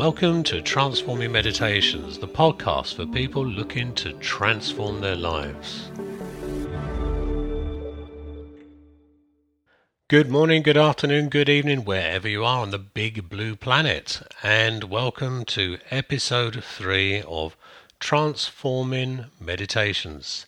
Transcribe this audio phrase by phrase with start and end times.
[0.00, 5.90] Welcome to Transforming Meditations, the podcast for people looking to transform their lives.
[10.08, 14.84] Good morning, good afternoon, good evening, wherever you are on the big blue planet, and
[14.84, 17.54] welcome to episode 3 of
[17.98, 20.46] Transforming Meditations.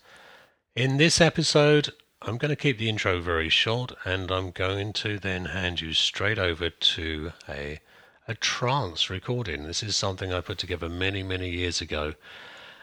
[0.75, 1.91] In this episode,
[2.23, 5.93] I'm going to keep the intro very short and I'm going to then hand you
[5.93, 7.81] straight over to a
[8.29, 9.65] a trance recording.
[9.65, 12.15] This is something I put together many, many years ago.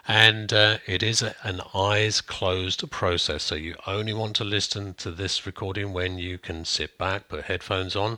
[0.05, 3.43] And uh, it is a, an eyes closed process.
[3.43, 7.45] So you only want to listen to this recording when you can sit back, put
[7.45, 8.17] headphones on.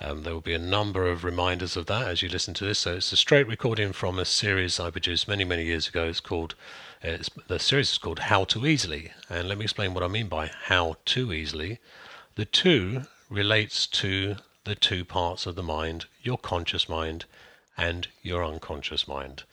[0.00, 2.80] Um, there will be a number of reminders of that as you listen to this.
[2.80, 6.04] So it's a straight recording from a series I produced many, many years ago.
[6.04, 6.54] It's called,
[7.02, 9.12] it's, the series is called How to Easily.
[9.28, 11.80] And let me explain what I mean by how to easily.
[12.36, 17.24] The two relates to the two parts of the mind your conscious mind
[17.78, 19.44] and your unconscious mind.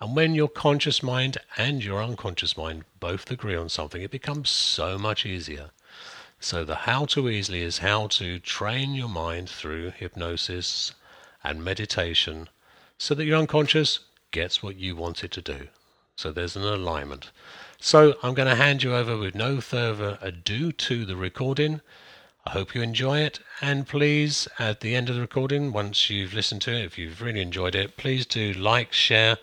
[0.00, 4.48] And when your conscious mind and your unconscious mind both agree on something, it becomes
[4.48, 5.70] so much easier.
[6.38, 10.92] So, the how to easily is how to train your mind through hypnosis
[11.42, 12.48] and meditation
[12.96, 13.98] so that your unconscious
[14.30, 15.68] gets what you want it to do.
[16.16, 17.30] So, there's an alignment.
[17.80, 21.80] So, I'm going to hand you over with no further ado to the recording.
[22.46, 23.40] I hope you enjoy it.
[23.60, 27.20] And please, at the end of the recording, once you've listened to it, if you've
[27.20, 29.38] really enjoyed it, please do like, share,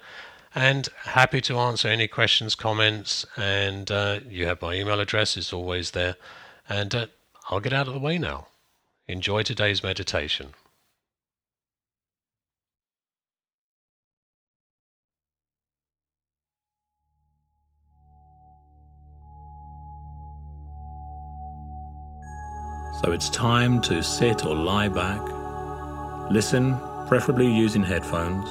[0.55, 3.25] and happy to answer any questions, comments.
[3.35, 6.15] And uh, you have my email address, it's always there.
[6.67, 7.07] And uh,
[7.49, 8.47] I'll get out of the way now.
[9.07, 10.53] Enjoy today's meditation.
[23.07, 25.21] So it's time to sit or lie back.
[26.29, 26.77] Listen,
[27.07, 28.49] preferably using headphones.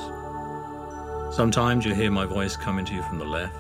[1.36, 3.54] Sometimes you hear my voice coming to you from the left,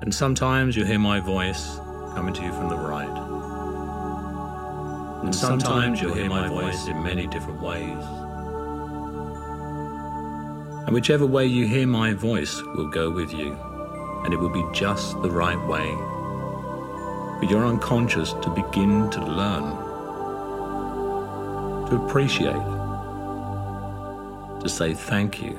[0.00, 1.78] and sometimes you hear my voice
[2.16, 3.06] coming to you from the right.
[5.22, 8.04] And sometimes you'll hear my voice in many different ways.
[10.84, 13.56] And whichever way you hear my voice will go with you,
[14.24, 15.96] and it will be just the right way
[17.38, 19.64] for your unconscious to begin to learn,
[21.88, 22.54] to appreciate,
[24.60, 25.58] to say thank you,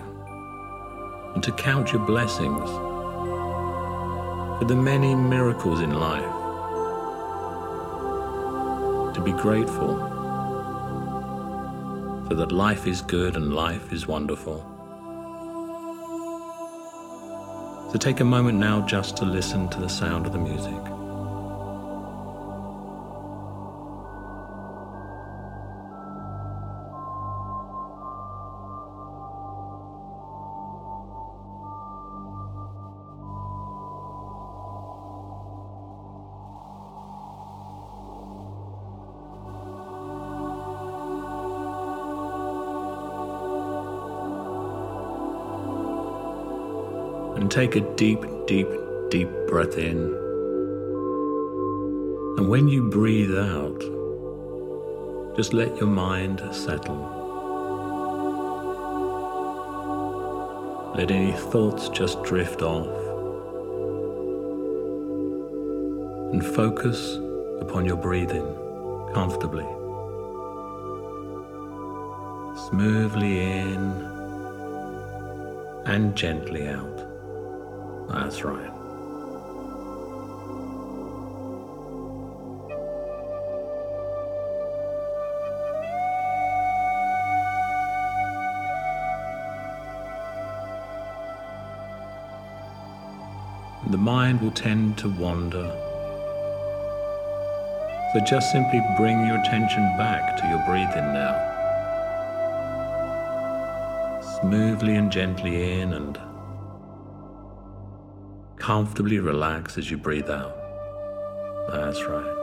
[1.35, 2.69] and to count your blessings
[4.57, 6.33] for the many miracles in life,
[9.13, 9.95] to be grateful
[12.27, 14.65] so that life is good and life is wonderful.
[17.91, 21.06] So take a moment now just to listen to the sound of the music.
[47.47, 48.67] And take a deep, deep,
[49.09, 49.97] deep breath in.
[52.37, 53.79] And when you breathe out,
[55.37, 56.99] just let your mind settle.
[60.97, 62.93] Let any thoughts just drift off.
[66.33, 67.15] And focus
[67.61, 68.45] upon your breathing
[69.13, 69.67] comfortably.
[72.67, 73.79] Smoothly in
[75.85, 77.06] and gently out.
[78.09, 78.71] That's right.
[93.89, 95.71] The mind will tend to wander.
[98.13, 101.35] So just simply bring your attention back to your breathing now.
[104.41, 106.19] Smoothly and gently in and
[108.67, 110.53] comfortably relax as you breathe out.
[111.71, 112.33] That's right.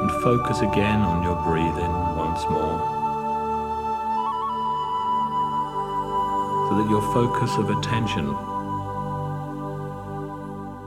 [0.00, 2.78] And focus again on your breathing once more.
[6.68, 8.28] So that your focus of attention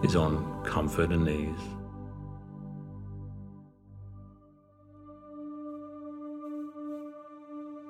[0.02, 1.77] is on comfort and ease.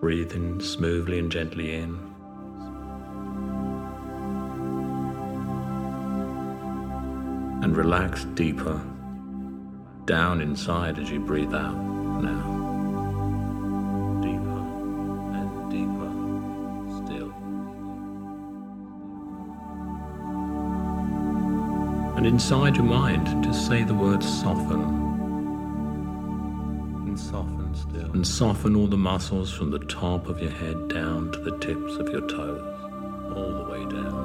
[0.08, 2.00] Breathing smoothly and gently in.
[7.62, 8.80] and relax deeper
[10.06, 11.76] down inside as you breathe out
[12.22, 12.46] now.
[14.22, 14.64] Deeper
[15.40, 16.12] and deeper
[17.04, 17.34] still.
[22.16, 24.97] And inside your mind, just say the word soften.
[28.18, 31.98] And soften all the muscles from the top of your head down to the tips
[31.98, 32.82] of your toes,
[33.36, 34.16] all the way down.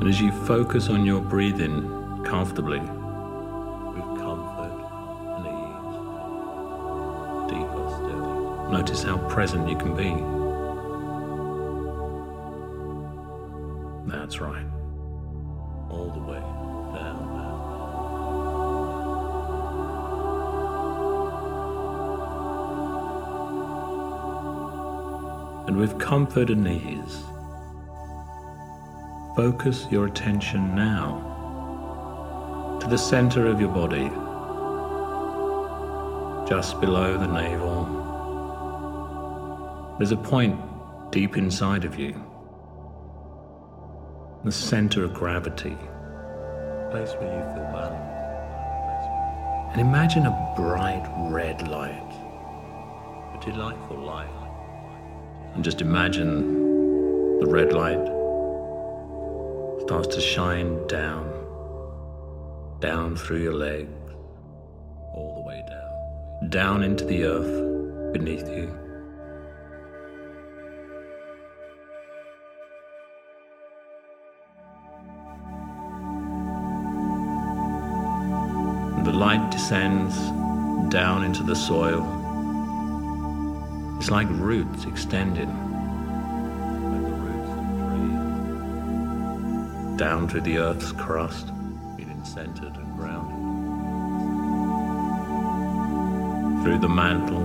[0.00, 1.82] And as you focus on your breathing
[2.24, 2.88] comfortably, with
[4.18, 4.72] comfort
[5.36, 5.92] and ease,
[7.50, 10.14] deeper still, notice how present you can be.
[14.10, 14.64] That's right.
[25.76, 27.22] And with comfort and ease,
[29.36, 31.20] focus your attention now
[32.80, 34.08] to the center of your body,
[36.48, 37.84] just below the navel.
[39.98, 40.58] There's a point
[41.12, 42.14] deep inside of you,
[44.44, 45.76] the center of gravity,
[46.90, 48.12] place where you feel balanced.
[49.72, 52.12] And imagine a bright red light,
[53.34, 54.45] a delightful light.
[55.56, 58.04] And just imagine the red light
[59.86, 61.30] starts to shine down,
[62.80, 63.88] down through your legs,
[65.14, 68.68] all the way down, down into the earth beneath you.
[78.98, 80.14] And the light descends
[80.92, 82.25] down into the soil.
[83.98, 85.06] It's like roots trees
[89.96, 91.46] down through the earth's crust,
[91.96, 93.36] feeling centered and grounded.
[96.64, 97.44] Through the mantle,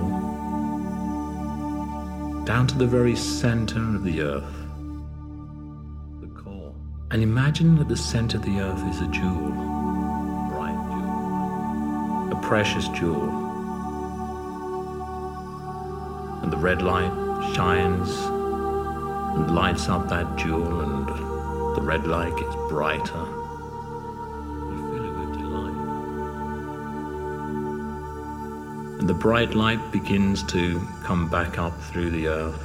[2.44, 4.54] down to the very center of the earth,
[6.20, 6.74] the core.
[7.10, 9.52] And imagine that the center of the earth is a jewel,
[10.50, 13.51] bright jewel, a precious jewel.
[16.52, 17.10] The red light
[17.54, 18.10] shines
[19.34, 21.08] and lights up that jewel and
[21.74, 23.24] the red light gets brighter.
[24.68, 25.76] You fill it with delight.
[29.00, 32.62] And the bright light begins to come back up through the earth,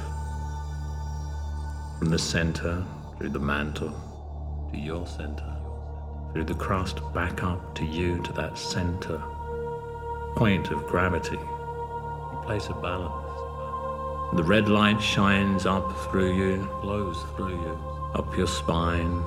[1.98, 2.84] from the center,
[3.16, 3.94] through the mantle,
[4.70, 5.56] to your center,
[6.34, 9.18] through the crust, back up to you, to that center
[10.36, 13.27] point of gravity, a place of balance.
[14.34, 17.78] The red light shines up through you, flows through you,
[18.14, 19.24] up your spine,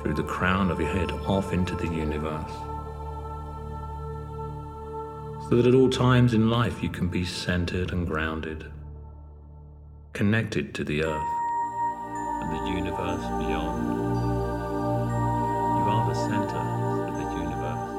[0.00, 2.52] through the crown of your head, off into the universe.
[5.48, 8.70] So that at all times in life you can be centered and grounded,
[10.12, 11.28] connected to the earth
[12.42, 13.96] and the universe beyond.
[15.76, 16.56] You are the center
[17.08, 17.90] of the universe.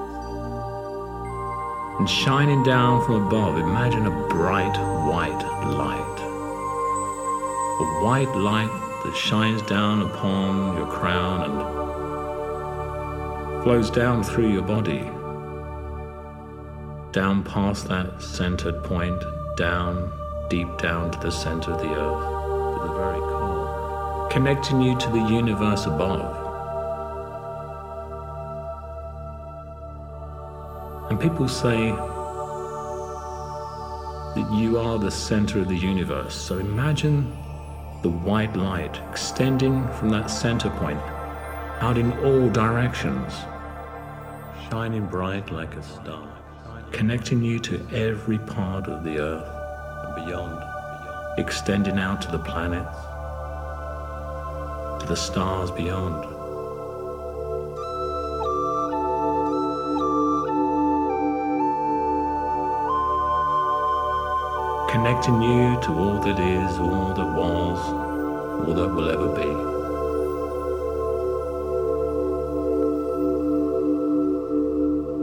[2.00, 5.44] And shining down from above, imagine a bright white
[5.76, 6.21] light.
[7.82, 8.70] A white light
[9.04, 11.58] that shines down upon your crown and
[13.64, 15.02] flows down through your body,
[17.12, 19.20] down past that centered point,
[19.58, 20.12] down,
[20.48, 22.24] deep down to the center of the earth,
[22.76, 26.38] to the very core, connecting you to the universe above.
[31.10, 31.90] And people say
[34.36, 36.36] that you are the center of the universe.
[36.36, 37.36] So imagine
[38.02, 41.00] the white light extending from that center point
[41.82, 43.34] out in all directions,
[44.70, 46.28] shining bright like a star,
[46.92, 49.48] connecting you to every part of the earth
[50.06, 50.64] and beyond,
[51.40, 52.98] extending out to the planets,
[55.02, 56.41] to the stars beyond.
[64.92, 67.80] Connecting you to all that is, all that was,
[68.68, 69.72] all that will ever be.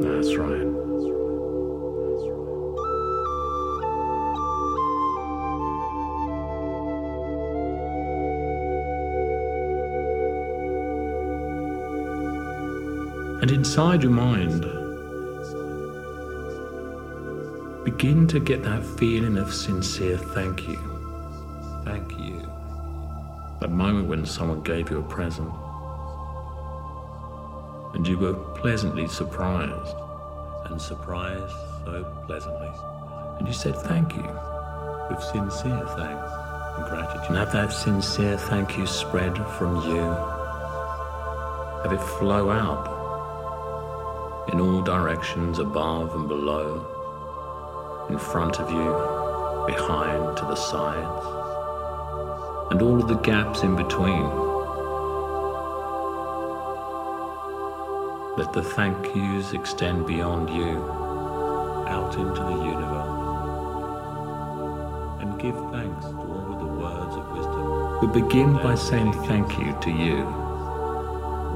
[0.08, 0.68] That's right.
[13.42, 14.67] And inside your mind,
[17.98, 20.78] begin to get that feeling of sincere thank you.
[21.84, 22.48] thank you.
[23.60, 25.52] That moment when someone gave you a present
[27.94, 29.96] and you were pleasantly surprised
[30.66, 31.52] and surprised
[31.84, 32.70] so pleasantly.
[33.40, 34.30] And you said thank you
[35.10, 36.32] with sincere thanks
[36.76, 37.30] and gratitude.
[37.30, 40.04] And have that sincere thank you spread from you.
[41.82, 42.94] Have it flow out
[44.52, 46.97] in all directions above and below,
[48.08, 48.92] in front of you,
[49.66, 51.26] behind, to the sides,
[52.70, 54.28] and all of the gaps in between.
[58.38, 60.78] Let the thank yous extend beyond you,
[61.88, 63.16] out into the universe,
[65.22, 68.00] and give thanks to all of the words of wisdom.
[68.00, 70.24] We begin by saying thank you to you,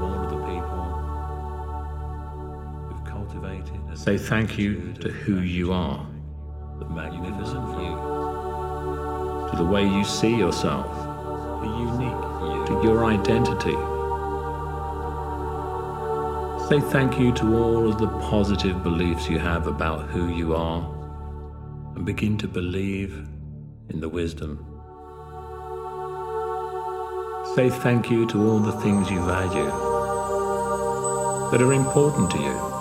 [0.01, 0.83] all of the people
[2.89, 3.79] who've cultivated.
[3.87, 6.05] and Say thank you to who you are,
[9.53, 10.87] to the way you see yourself,
[11.61, 13.77] the unique to your identity.
[16.67, 20.81] Say thank you to all of the positive beliefs you have about who you are
[21.95, 23.13] and begin to believe
[23.89, 24.65] in the wisdom.
[27.55, 29.69] Say thank you to all the things you value
[31.51, 32.72] that are important to you.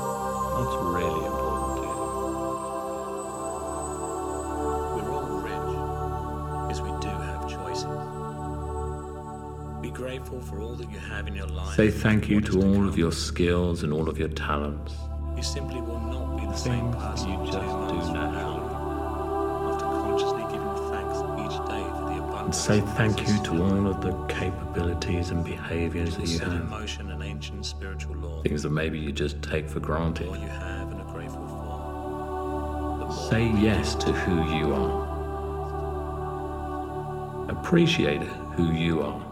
[9.92, 11.75] Grateful for all that you have in your life.
[11.76, 14.94] Say thank you to all of your skills and all of your talents.
[15.37, 18.68] You simply will not be the same person you just do now
[19.72, 22.58] after consciously giving thanks each day for the And abundance.
[22.58, 26.68] say thank you to all of the capabilities and behaviors that you set in have.
[26.68, 28.42] motion an ancient spiritual law.
[28.42, 30.26] Things that maybe you just take for granted.
[30.26, 31.62] You have and are grateful for.
[33.30, 35.11] Say yes to who you are.
[37.50, 38.22] Appreciate
[38.56, 39.22] who you are.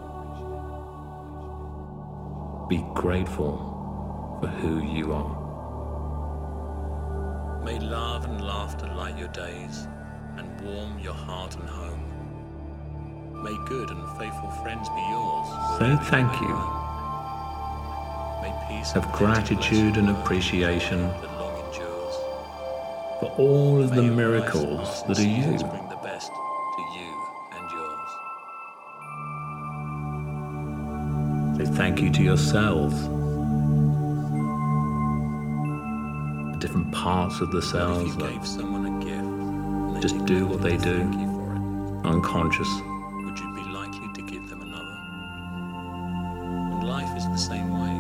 [2.71, 5.37] Be grateful for who you are.
[7.65, 9.89] May love and laughter light your days
[10.37, 12.05] and warm your heart and home.
[13.43, 15.49] May good and faithful friends be yours.
[15.81, 16.55] Say thank you.
[18.41, 22.15] May peace Have and plenty bless gratitude and appreciation that long endures.
[23.19, 25.59] for all of the miracles that are you.
[31.81, 32.93] Thank you to your cells.
[36.53, 40.77] The different parts of the cells you gave someone a gift just do what they
[40.77, 40.99] do.
[40.99, 42.07] Thank you for it.
[42.07, 42.69] unconscious.
[43.25, 44.97] Would you be likely to give them another?
[46.75, 47.97] And life is the same way.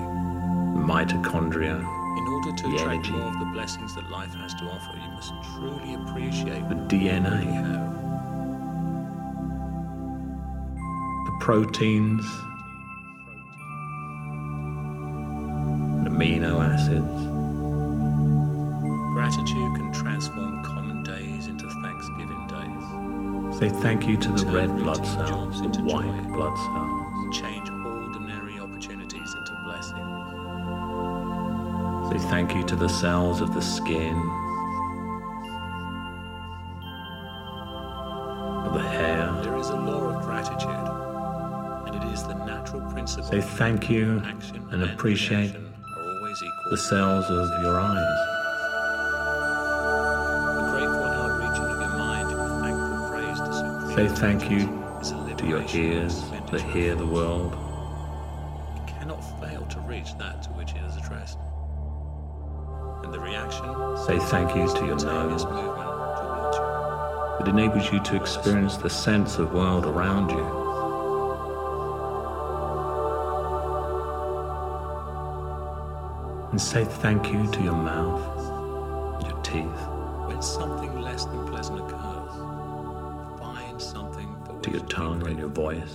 [0.84, 3.12] Mitochondria, In order to The attract energy.
[3.12, 7.46] more of the blessings that life has to offer, you must truly appreciate the DNA,
[11.24, 12.26] the proteins,
[16.20, 17.20] amino acids.
[19.14, 23.58] Gratitude can transform common days into Thanksgiving days.
[23.58, 26.28] Say thank you to the Turn red blood cells, the white joy.
[26.34, 27.36] blood cells.
[27.38, 29.96] Change ordinary opportunities into blessings.
[32.12, 34.14] Say thank you to the cells of the skin,
[38.66, 39.32] of the hair.
[39.42, 40.68] There is a law of gratitude,
[41.86, 43.30] and it is the natural principle.
[43.30, 45.54] Say thank you action and appreciate
[46.70, 48.18] the cells of your eyes.
[50.54, 54.60] The grateful outreaching of your mind in thankful praise to supreme Say thank you
[55.36, 56.22] to your ears
[56.52, 57.54] that hear the world.
[58.76, 61.38] It cannot fail to reach that to which it is addressed.
[63.02, 63.64] And the reaction
[64.06, 65.44] Say thank you to your nose.
[65.46, 67.46] movement towards you.
[67.46, 70.59] It enables you to experience the sense of world around you.
[76.50, 78.20] And say thank you to your mouth,
[79.24, 79.86] your teeth,
[80.26, 82.32] When something less than pleasant occurs,
[83.38, 85.94] find something for to your tongue and your voice.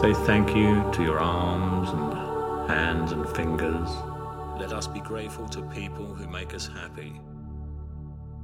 [0.00, 3.90] Say thank you to your arms and hands and fingers.
[4.58, 7.20] Let us be grateful to people who make us happy.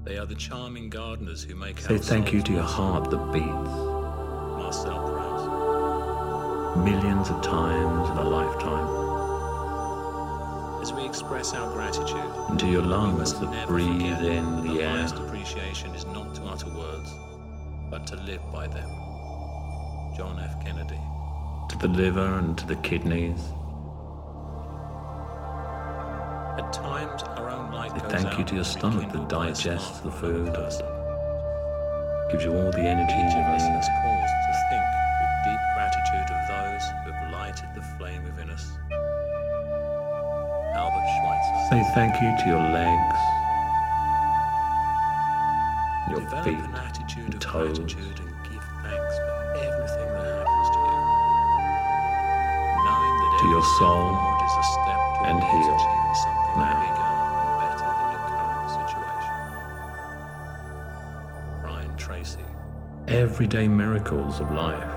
[0.05, 1.87] They are the charming gardeners who make us.
[1.87, 3.96] Say thank you to your heart that beats
[6.85, 8.89] Millions of times in a lifetime,
[10.83, 13.89] As we express our gratitude, and to your lungs that breathe
[14.25, 14.89] in that the air.
[14.91, 17.15] highest appreciation is not to utter words,
[17.91, 18.89] but to live by them.
[20.17, 20.65] John F.
[20.65, 20.99] Kennedy.
[21.69, 23.41] to the liver and to the kidneys,
[26.59, 30.11] At times, our own light Say goes thank you to your stomach that digests the
[30.11, 30.87] food, from another person.
[32.33, 33.83] gives you all the energy you need.
[37.57, 38.67] Lighted the flame within us.
[40.75, 41.57] Albert Schweitzer.
[41.71, 43.17] Say thank you to your legs,
[46.11, 47.79] your Develop feet, an attitude of toes.
[47.79, 51.01] gratitude and give thanks for everything that happens to you.
[52.85, 54.13] Knowing that To your soul
[54.45, 55.77] is a step and heal
[56.57, 56.77] now.
[56.85, 57.11] bigger
[57.41, 59.37] and better than your current situation.
[61.63, 62.45] Brian Tracy.
[63.09, 64.96] everyday miracles of life.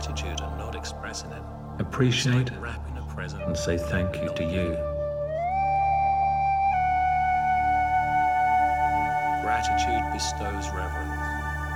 [0.00, 1.42] Gratitude and not expressing it.
[1.78, 4.72] Appreciate It's wrapping a present and say thank you to you.
[9.44, 11.20] Gratitude bestows reverence.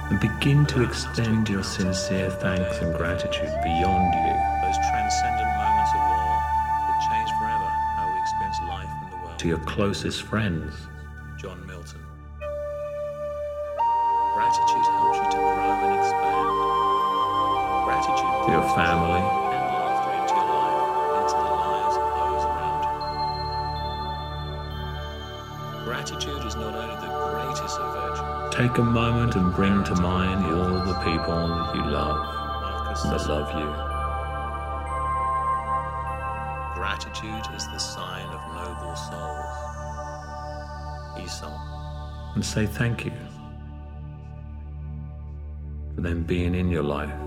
[0.09, 4.33] And begin to extend your sincere thanks and gratitude beyond you
[4.64, 6.40] Those transcendent moments of awe
[6.88, 9.38] that change forever how we experience life and the world.
[9.38, 10.73] to your closest friends,
[27.95, 28.54] virtues.
[28.54, 32.19] take a moment and bring to mind all the people that you love
[32.88, 33.71] and that love you.
[36.75, 39.57] Gratitude is the sign of noble souls.
[41.21, 41.52] Aesop.
[42.35, 43.12] And say thank you
[45.95, 47.24] for them being in your life.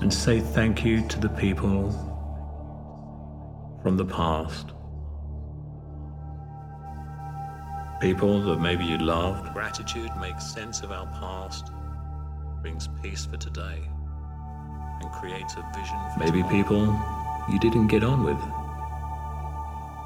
[0.00, 1.90] And say thank you to the people
[3.82, 4.72] from the past.
[8.00, 11.72] People that maybe you loved, Gratitude makes sense of our past,
[12.62, 13.82] brings peace for today,
[15.00, 16.56] and creates a vision for maybe tomorrow.
[16.56, 18.38] people you didn't get on with.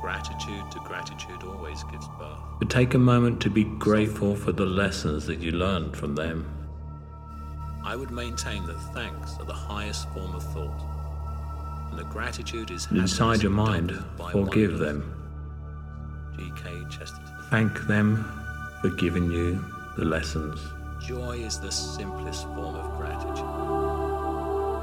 [0.01, 2.39] Gratitude to gratitude always gives birth.
[2.59, 6.62] But take a moment to be grateful for the lessons that you learned from them.
[7.85, 10.83] I would maintain that thanks are the highest form of thought,
[11.91, 13.93] and that gratitude is inside your mind,
[14.31, 15.19] forgive them.
[16.37, 16.85] G.K.
[16.91, 17.35] Chesterton.
[17.51, 18.25] Thank them
[18.81, 19.65] for giving you
[19.97, 20.61] the lessons.
[21.07, 23.37] Joy is the simplest form of gratitude.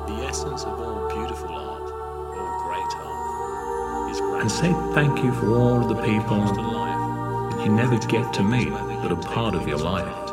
[0.10, 4.42] The essence of all beautiful art, all great art, is gratitude.
[4.42, 8.34] And say thank you for all the people comes to life, that you never get
[8.34, 10.29] to meet that are part of your life.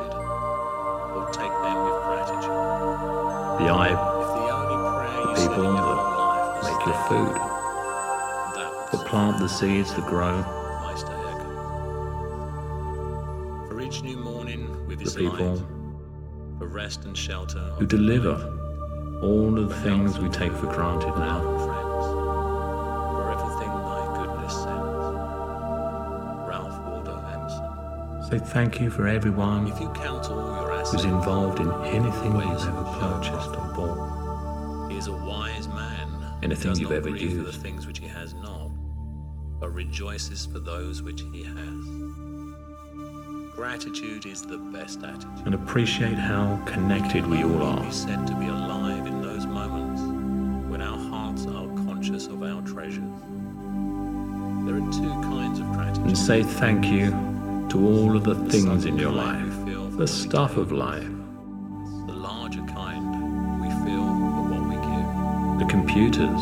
[3.59, 7.01] The eye, the only prayer you the said people that whole life was make your
[7.09, 7.35] food,
[8.55, 10.43] that plant the seeds that grow,
[13.69, 15.57] For each new morning with the his people
[16.59, 18.35] for rest and shelter who deliver
[19.23, 21.43] all of the things we take for granted now.
[21.43, 22.07] love and friends,
[23.15, 25.07] for everything thy goodness sends.
[26.49, 28.31] Ralph Waldo Emerson.
[28.31, 30.56] Say thank you for everyone If you count all
[30.91, 34.91] who's involved in anything you've ever purchased or bought.
[34.91, 36.09] he is a wise man.
[36.43, 38.71] Anything does you've not ever grieve for the things which he has not,
[39.59, 42.07] but rejoices for those which he has.
[43.57, 45.31] Gratitude is the best attitude.
[45.47, 47.83] And appreciate how connected we all are.
[47.83, 50.03] be said to be alive in those moments
[50.71, 53.03] when our hearts are conscious of our treasures.
[54.67, 56.07] There are two kinds of gratitude.
[56.07, 57.11] And say thank you
[57.71, 59.46] to all of the things in your life, we feel for
[59.97, 61.09] the stuff of life,
[62.07, 65.59] The larger kind we feel for what we give.
[65.61, 66.41] the computers,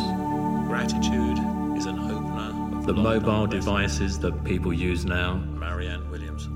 [0.69, 1.39] Gratitude
[1.77, 6.53] is an opener of the mobile devices that people use now Marianne Williamson.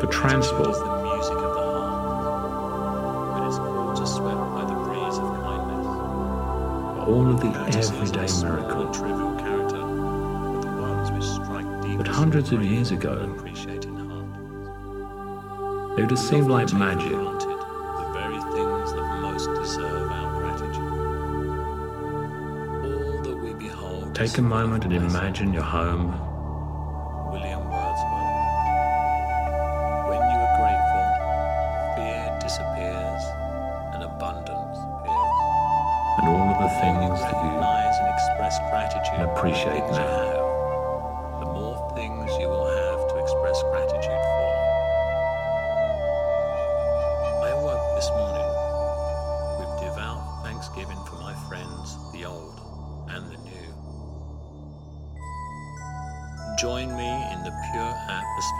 [0.00, 5.18] for transport, the music of the heart when it's caught to swept by the breeze
[5.18, 5.86] of kindness.
[7.08, 8.96] all of the everyday miracles.
[8.98, 13.34] trivial character, but the ones which strike deepest But hundreds of years ago,
[15.96, 15.96] and appreciating heart.
[15.96, 17.12] They would have seemed like magic.
[17.12, 20.92] The very things that most deserve our gratitude.
[22.84, 24.14] All that we behold.
[24.14, 26.35] Take a moment and imagine your home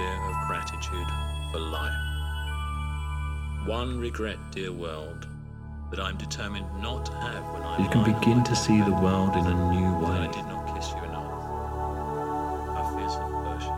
[0.06, 1.06] atmosphere of gratitude
[1.52, 1.92] for life.
[3.66, 5.26] One regret, dear world,
[5.90, 9.34] that I'm determined not to have when I You can begin to see the world
[9.36, 10.32] in a new I way.
[10.32, 11.24] did not kiss you enough.
[12.94, 13.76] Fears of worship.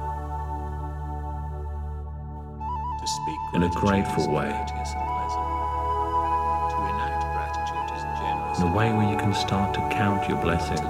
[3.01, 4.51] To speak In a grateful way.
[4.53, 5.49] courteous and pleasant.
[6.73, 8.59] To enact gratitude is generous.
[8.61, 10.81] In a way where you can start to count your blessings.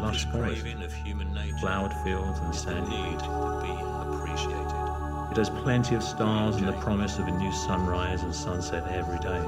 [0.00, 3.22] Lush forests, craving of human nature flowered fields and sandy need beaches.
[3.22, 3.72] to be
[4.16, 5.30] appreciated.
[5.32, 9.18] It has plenty of stars and the promise of a new sunrise and sunset every
[9.18, 9.42] day.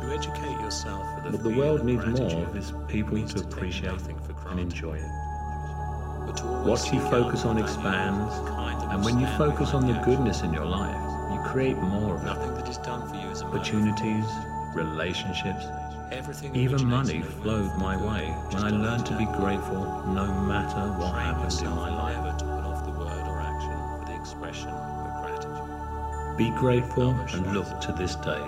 [0.00, 4.50] To educate yourself the But the world needs more of its people to appreciate for
[4.50, 5.10] and enjoy it.
[6.26, 8.34] but What you focus on expands,
[8.90, 10.94] and when you focus on the goodness in your life,
[11.32, 12.54] you create more of it.
[12.56, 13.46] That is done for you is a.
[13.46, 14.26] Opportunities,
[14.74, 15.64] relationships,
[16.54, 20.26] even money in the will flowed my way when I learned to be grateful no
[20.26, 22.16] matter what happens in my life.
[22.22, 26.36] never to put off the word or action for the expression of gratitude.
[26.38, 28.44] Be grateful and look to this day,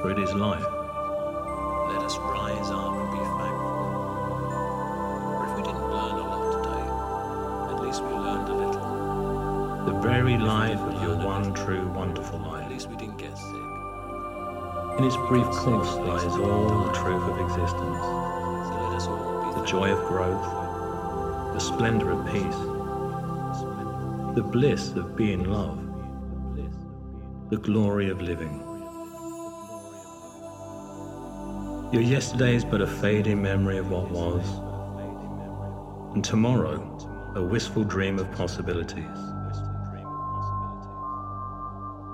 [0.00, 0.64] for it is life.
[1.92, 3.78] Let us rise up and be thankful.
[5.36, 9.84] For if we didn't learn a lot today, at least we learned a little.
[9.92, 12.64] The very life of your one true wonderful life.
[12.64, 13.81] At least we didn't get sick.
[14.98, 18.04] In its brief course lies all the truth of existence,
[19.56, 20.42] the joy of growth,
[21.54, 22.58] the splendor of peace,
[24.34, 25.78] the bliss of being love,
[27.48, 28.60] the glory of living.
[31.90, 34.46] Your yesterday is but a fading memory of what was,
[36.14, 39.31] and tomorrow, a wistful dream of possibilities.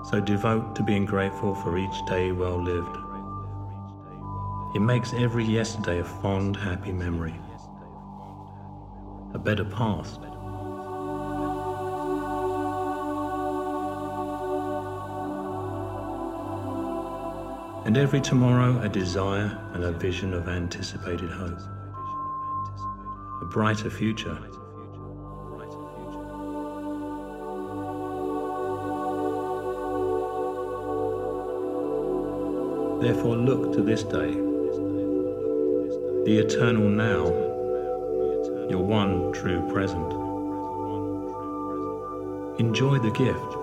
[0.09, 2.97] So devote to being grateful for each day well lived.
[4.75, 7.35] It makes every yesterday a fond, happy memory,
[9.35, 10.19] a better past.
[17.85, 21.59] And every tomorrow a desire and a vision of anticipated hope,
[23.43, 24.39] a brighter future.
[33.01, 34.33] Therefore, look to this day,
[36.25, 37.27] the eternal now,
[38.69, 40.11] your one true present.
[42.59, 43.55] Enjoy the gift.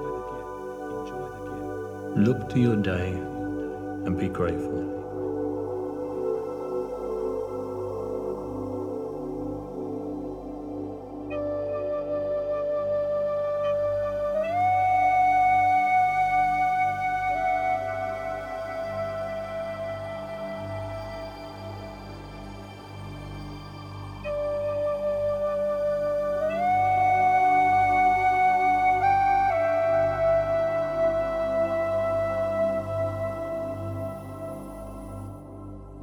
[2.17, 5.06] Look to your day and be grateful.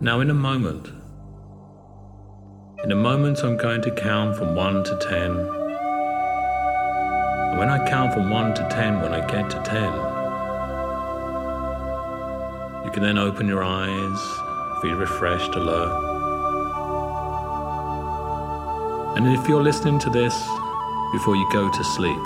[0.04, 0.92] Now, in a moment,
[2.84, 5.32] in a moment, I'm going to count from 1 to 10.
[7.52, 9.94] And when I count from 1 to 10, when I get to 10,
[12.84, 14.20] you can then open your eyes,
[14.82, 15.94] feel refreshed, alert.
[19.16, 20.38] And if you're listening to this
[21.13, 22.24] before you go to sleep,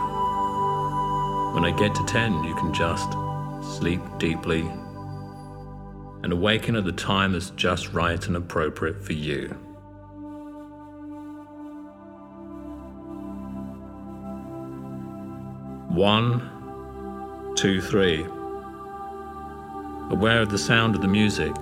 [1.53, 3.11] when I get to 10, you can just
[3.61, 4.67] sleep deeply
[6.23, 9.47] and awaken at the time that's just right and appropriate for you.
[15.89, 18.23] One, two, three.
[20.09, 21.55] Aware of the sound of the music.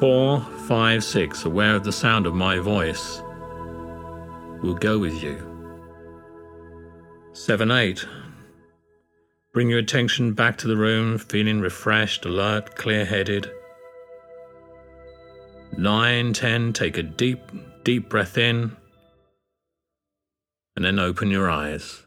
[0.00, 1.44] Four, five, six.
[1.44, 3.22] Aware of the sound of my voice.
[4.62, 5.36] Will go with you.
[7.32, 8.06] Seven, eight.
[9.56, 13.50] Bring your attention back to the room, feeling refreshed, alert, clear headed.
[15.78, 17.40] Nine, ten, take a deep,
[17.82, 18.76] deep breath in,
[20.76, 22.02] and then open your eyes.